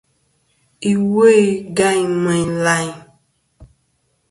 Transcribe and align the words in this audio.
Iwo-i 0.91 1.43
gayn 1.77 2.09
meyn 2.23 2.49
layn. 2.65 2.93